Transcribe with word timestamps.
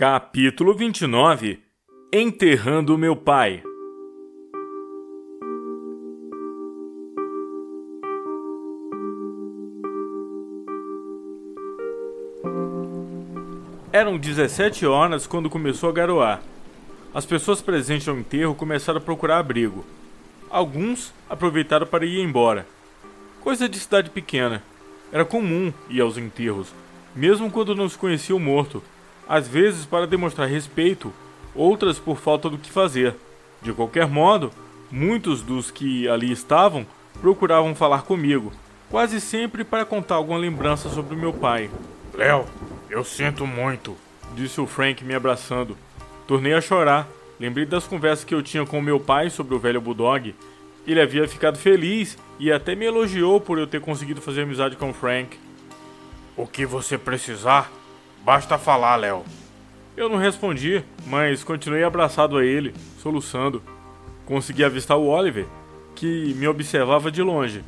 Capítulo 0.00 0.72
29 0.72 1.60
Enterrando 2.10 2.96
meu 2.96 3.14
pai 3.14 3.62
Eram 13.92 14.16
17 14.16 14.86
horas 14.86 15.26
quando 15.26 15.50
começou 15.50 15.90
a 15.90 15.92
garoar. 15.92 16.40
As 17.12 17.26
pessoas 17.26 17.60
presentes 17.60 18.08
ao 18.08 18.16
enterro 18.16 18.54
começaram 18.54 19.00
a 19.00 19.02
procurar 19.02 19.36
abrigo. 19.36 19.84
Alguns 20.48 21.12
aproveitaram 21.28 21.86
para 21.86 22.06
ir 22.06 22.20
embora. 22.20 22.66
Coisa 23.42 23.68
de 23.68 23.78
cidade 23.78 24.08
pequena. 24.08 24.62
Era 25.12 25.26
comum 25.26 25.70
ir 25.90 26.00
aos 26.00 26.16
enterros, 26.16 26.72
mesmo 27.14 27.50
quando 27.50 27.76
não 27.76 27.86
se 27.86 27.98
conhecia 27.98 28.34
o 28.34 28.40
morto 28.40 28.82
às 29.30 29.46
vezes 29.46 29.86
para 29.86 30.08
demonstrar 30.08 30.48
respeito, 30.48 31.12
outras 31.54 32.00
por 32.00 32.18
falta 32.18 32.50
do 32.50 32.58
que 32.58 32.68
fazer. 32.68 33.14
De 33.62 33.72
qualquer 33.72 34.08
modo, 34.08 34.50
muitos 34.90 35.40
dos 35.40 35.70
que 35.70 36.08
ali 36.08 36.32
estavam 36.32 36.84
procuravam 37.20 37.72
falar 37.72 38.02
comigo, 38.02 38.52
quase 38.90 39.20
sempre 39.20 39.62
para 39.62 39.84
contar 39.84 40.16
alguma 40.16 40.36
lembrança 40.36 40.88
sobre 40.88 41.14
meu 41.14 41.32
pai. 41.32 41.70
Léo, 42.12 42.44
eu 42.88 43.04
sinto 43.04 43.46
muito, 43.46 43.96
disse 44.34 44.60
o 44.60 44.66
Frank 44.66 45.04
me 45.04 45.14
abraçando. 45.14 45.76
Tornei 46.26 46.54
a 46.54 46.60
chorar. 46.60 47.06
Lembrei 47.38 47.64
das 47.64 47.86
conversas 47.86 48.24
que 48.24 48.34
eu 48.34 48.42
tinha 48.42 48.66
com 48.66 48.82
meu 48.82 48.98
pai 48.98 49.30
sobre 49.30 49.54
o 49.54 49.60
velho 49.60 49.80
Bulldog. 49.80 50.34
Ele 50.84 51.00
havia 51.00 51.28
ficado 51.28 51.56
feliz 51.56 52.18
e 52.38 52.50
até 52.50 52.74
me 52.74 52.84
elogiou 52.84 53.40
por 53.40 53.58
eu 53.58 53.66
ter 53.66 53.80
conseguido 53.80 54.20
fazer 54.20 54.42
amizade 54.42 54.74
com 54.74 54.90
o 54.90 54.94
Frank. 54.94 55.38
O 56.36 56.48
que 56.48 56.66
você 56.66 56.98
precisar, 56.98 57.70
Basta 58.24 58.58
falar, 58.58 58.96
Léo. 58.96 59.24
Eu 59.96 60.08
não 60.08 60.16
respondi, 60.16 60.82
mas 61.06 61.42
continuei 61.42 61.82
abraçado 61.82 62.36
a 62.36 62.44
ele, 62.44 62.74
soluçando. 63.02 63.62
Consegui 64.24 64.64
avistar 64.64 64.96
o 64.96 65.06
Oliver, 65.06 65.46
que 65.94 66.34
me 66.34 66.46
observava 66.46 67.10
de 67.10 67.22
longe. 67.22 67.62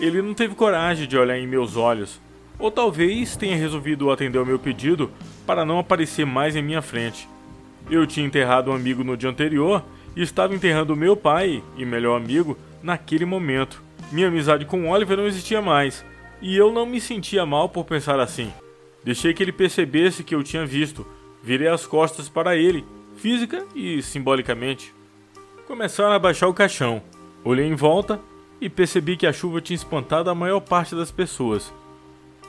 Ele 0.00 0.22
não 0.22 0.34
teve 0.34 0.54
coragem 0.54 1.06
de 1.06 1.16
olhar 1.16 1.38
em 1.38 1.46
meus 1.46 1.76
olhos, 1.76 2.20
ou 2.58 2.70
talvez 2.70 3.36
tenha 3.36 3.56
resolvido 3.56 4.10
atender 4.10 4.38
ao 4.38 4.46
meu 4.46 4.58
pedido 4.58 5.10
para 5.46 5.64
não 5.64 5.78
aparecer 5.78 6.26
mais 6.26 6.56
em 6.56 6.62
minha 6.62 6.82
frente. 6.82 7.28
Eu 7.90 8.06
tinha 8.06 8.26
enterrado 8.26 8.70
um 8.70 8.74
amigo 8.74 9.04
no 9.04 9.16
dia 9.16 9.30
anterior 9.30 9.84
e 10.16 10.22
estava 10.22 10.54
enterrando 10.54 10.96
meu 10.96 11.16
pai 11.16 11.62
e 11.76 11.84
melhor 11.84 12.16
amigo 12.16 12.58
naquele 12.82 13.24
momento. 13.24 13.82
Minha 14.10 14.28
amizade 14.28 14.64
com 14.64 14.88
Oliver 14.88 15.16
não 15.16 15.26
existia 15.26 15.60
mais, 15.60 16.04
e 16.40 16.56
eu 16.56 16.72
não 16.72 16.86
me 16.86 17.00
sentia 17.00 17.44
mal 17.44 17.68
por 17.68 17.84
pensar 17.84 18.18
assim. 18.18 18.52
Deixei 19.06 19.32
que 19.32 19.40
ele 19.40 19.52
percebesse 19.52 20.24
que 20.24 20.34
eu 20.34 20.42
tinha 20.42 20.66
visto. 20.66 21.06
Virei 21.40 21.68
as 21.68 21.86
costas 21.86 22.28
para 22.28 22.56
ele, 22.56 22.84
física 23.16 23.64
e 23.72 24.02
simbolicamente. 24.02 24.92
Começaram 25.68 26.10
a 26.10 26.18
baixar 26.18 26.48
o 26.48 26.54
caixão. 26.54 27.00
Olhei 27.44 27.68
em 27.68 27.76
volta 27.76 28.20
e 28.60 28.68
percebi 28.68 29.16
que 29.16 29.24
a 29.24 29.32
chuva 29.32 29.60
tinha 29.60 29.76
espantado 29.76 30.28
a 30.28 30.34
maior 30.34 30.58
parte 30.58 30.96
das 30.96 31.12
pessoas. 31.12 31.72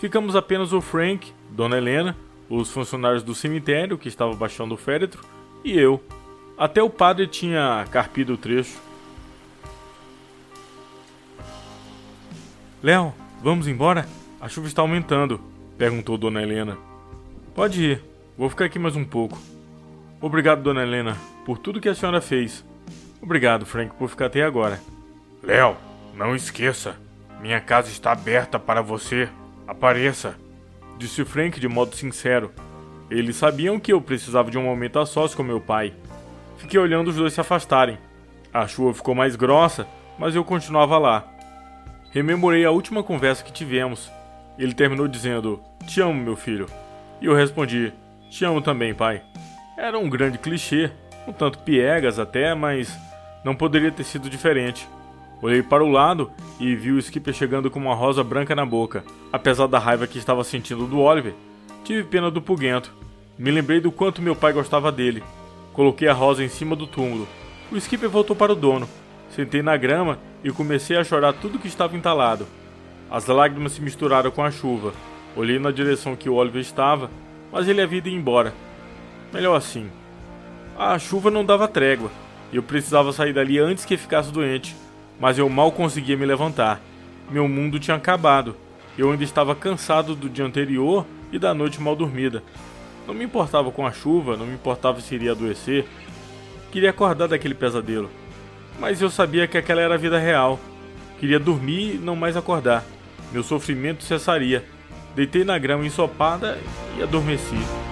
Ficamos 0.00 0.34
apenas 0.34 0.72
o 0.72 0.80
Frank, 0.80 1.30
Dona 1.50 1.76
Helena, 1.76 2.16
os 2.48 2.70
funcionários 2.70 3.22
do 3.22 3.34
cemitério 3.34 3.98
que 3.98 4.08
estavam 4.08 4.34
baixando 4.34 4.72
o 4.72 4.78
féretro 4.78 5.22
e 5.62 5.78
eu. 5.78 6.02
Até 6.56 6.82
o 6.82 6.88
padre 6.88 7.26
tinha 7.26 7.84
carpido 7.90 8.32
o 8.32 8.38
trecho. 8.38 8.80
Léo, 12.82 13.12
vamos 13.42 13.68
embora? 13.68 14.08
A 14.40 14.48
chuva 14.48 14.68
está 14.68 14.80
aumentando. 14.80 15.54
Perguntou 15.78 16.16
Dona 16.16 16.42
Helena. 16.42 16.78
Pode 17.54 17.82
ir, 17.84 18.02
vou 18.36 18.48
ficar 18.48 18.64
aqui 18.64 18.78
mais 18.78 18.96
um 18.96 19.04
pouco. 19.04 19.38
Obrigado, 20.20 20.62
Dona 20.62 20.82
Helena, 20.82 21.18
por 21.44 21.58
tudo 21.58 21.80
que 21.80 21.88
a 21.88 21.94
senhora 21.94 22.22
fez. 22.22 22.64
Obrigado, 23.20 23.66
Frank, 23.66 23.94
por 23.96 24.08
ficar 24.08 24.26
até 24.26 24.42
agora. 24.42 24.80
Léo, 25.42 25.76
não 26.14 26.34
esqueça, 26.34 26.96
minha 27.42 27.60
casa 27.60 27.90
está 27.90 28.12
aberta 28.12 28.58
para 28.58 28.80
você. 28.80 29.28
Apareça, 29.68 30.36
disse 30.96 31.24
Frank 31.26 31.60
de 31.60 31.68
modo 31.68 31.94
sincero. 31.94 32.50
Eles 33.10 33.36
sabiam 33.36 33.78
que 33.78 33.92
eu 33.92 34.00
precisava 34.00 34.50
de 34.50 34.56
um 34.56 34.62
momento 34.62 34.98
a 34.98 35.04
sós 35.04 35.34
com 35.34 35.42
meu 35.42 35.60
pai. 35.60 35.92
Fiquei 36.56 36.80
olhando 36.80 37.08
os 37.08 37.16
dois 37.16 37.34
se 37.34 37.40
afastarem. 37.40 37.98
A 38.50 38.66
chuva 38.66 38.94
ficou 38.94 39.14
mais 39.14 39.36
grossa, 39.36 39.86
mas 40.18 40.34
eu 40.34 40.42
continuava 40.42 40.96
lá. 40.96 41.28
Rememorei 42.12 42.64
a 42.64 42.70
última 42.70 43.02
conversa 43.02 43.44
que 43.44 43.52
tivemos 43.52 44.10
ele 44.58 44.74
terminou 44.74 45.08
dizendo: 45.08 45.60
Te 45.86 46.00
amo, 46.00 46.14
meu 46.14 46.36
filho. 46.36 46.66
E 47.20 47.26
eu 47.26 47.34
respondi: 47.34 47.92
Te 48.30 48.44
amo 48.44 48.60
também, 48.60 48.94
pai. 48.94 49.22
Era 49.76 49.98
um 49.98 50.08
grande 50.08 50.38
clichê, 50.38 50.90
um 51.26 51.32
tanto 51.32 51.58
piegas 51.58 52.18
até, 52.18 52.54
mas 52.54 52.96
não 53.44 53.54
poderia 53.54 53.92
ter 53.92 54.04
sido 54.04 54.30
diferente. 54.30 54.88
Olhei 55.42 55.62
para 55.62 55.84
o 55.84 55.90
lado 55.90 56.30
e 56.58 56.74
vi 56.74 56.92
o 56.92 56.98
skipper 56.98 57.34
chegando 57.34 57.70
com 57.70 57.78
uma 57.78 57.94
rosa 57.94 58.24
branca 58.24 58.54
na 58.54 58.64
boca. 58.64 59.04
Apesar 59.32 59.66
da 59.66 59.78
raiva 59.78 60.06
que 60.06 60.18
estava 60.18 60.42
sentindo 60.42 60.86
do 60.86 61.00
Oliver, 61.00 61.34
tive 61.84 62.04
pena 62.04 62.30
do 62.30 62.40
Pugento. 62.40 62.92
Me 63.38 63.50
lembrei 63.50 63.80
do 63.80 63.92
quanto 63.92 64.22
meu 64.22 64.34
pai 64.34 64.52
gostava 64.52 64.90
dele. 64.90 65.22
Coloquei 65.74 66.08
a 66.08 66.14
rosa 66.14 66.42
em 66.42 66.48
cima 66.48 66.74
do 66.74 66.86
túmulo. 66.86 67.28
O 67.70 67.76
skipper 67.76 68.08
voltou 68.08 68.34
para 68.34 68.52
o 68.52 68.56
dono. 68.56 68.88
Sentei 69.28 69.60
na 69.60 69.76
grama 69.76 70.18
e 70.42 70.50
comecei 70.50 70.96
a 70.96 71.04
chorar 71.04 71.34
tudo 71.34 71.58
que 71.58 71.68
estava 71.68 71.96
entalado. 71.96 72.46
As 73.10 73.26
lágrimas 73.26 73.72
se 73.72 73.80
misturaram 73.80 74.30
com 74.30 74.42
a 74.42 74.50
chuva. 74.50 74.92
Olhei 75.36 75.58
na 75.58 75.70
direção 75.70 76.16
que 76.16 76.28
o 76.28 76.34
Oliver 76.34 76.60
estava, 76.60 77.10
mas 77.52 77.68
ele 77.68 77.80
havia 77.80 77.98
ido 77.98 78.08
embora. 78.08 78.52
Melhor 79.32 79.54
assim. 79.56 79.90
A 80.78 80.98
chuva 80.98 81.30
não 81.30 81.44
dava 81.44 81.68
trégua. 81.68 82.10
Eu 82.52 82.62
precisava 82.62 83.12
sair 83.12 83.32
dali 83.32 83.58
antes 83.58 83.84
que 83.84 83.96
ficasse 83.96 84.32
doente, 84.32 84.74
mas 85.20 85.38
eu 85.38 85.48
mal 85.48 85.72
conseguia 85.72 86.16
me 86.16 86.26
levantar. 86.26 86.80
Meu 87.30 87.48
mundo 87.48 87.78
tinha 87.78 87.96
acabado. 87.96 88.56
Eu 88.96 89.10
ainda 89.10 89.24
estava 89.24 89.54
cansado 89.54 90.14
do 90.14 90.28
dia 90.28 90.44
anterior 90.44 91.04
e 91.32 91.38
da 91.38 91.52
noite 91.52 91.80
mal 91.80 91.94
dormida. 91.94 92.42
Não 93.06 93.14
me 93.14 93.24
importava 93.24 93.70
com 93.70 93.86
a 93.86 93.92
chuva, 93.92 94.36
não 94.36 94.46
me 94.46 94.54
importava 94.54 95.00
se 95.00 95.14
iria 95.14 95.32
adoecer. 95.32 95.86
Queria 96.72 96.90
acordar 96.90 97.28
daquele 97.28 97.54
pesadelo. 97.54 98.10
Mas 98.80 99.00
eu 99.00 99.10
sabia 99.10 99.46
que 99.46 99.56
aquela 99.56 99.80
era 99.80 99.94
a 99.94 99.98
vida 99.98 100.18
real. 100.18 100.58
Queria 101.18 101.38
dormir 101.38 101.94
e 101.94 101.98
não 101.98 102.16
mais 102.16 102.36
acordar. 102.36 102.84
Meu 103.32 103.42
sofrimento 103.42 104.04
cessaria. 104.04 104.64
Deitei 105.14 105.44
na 105.44 105.58
grama 105.58 105.86
ensopada 105.86 106.58
e 106.98 107.02
adormeci. 107.02 107.85